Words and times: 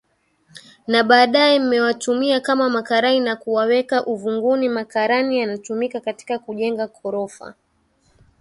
Na 0.87 1.03
baadae 1.03 1.59
mmewatumia 1.59 2.39
kama 2.39 2.69
makarai 2.69 3.19
na 3.19 3.35
kuwaweka 3.35 4.05
uvunguni 4.05 4.69
makarani 4.69 5.39
yanatumika 5.39 5.99
katika 5.99 6.39
kujenga 6.39 6.87
korofa 6.87 7.53